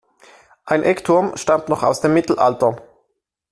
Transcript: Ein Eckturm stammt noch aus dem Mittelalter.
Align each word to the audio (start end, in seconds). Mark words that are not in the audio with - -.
Ein 0.65 0.81
Eckturm 0.81 1.37
stammt 1.37 1.69
noch 1.69 1.83
aus 1.83 2.01
dem 2.01 2.15
Mittelalter. 2.15 2.75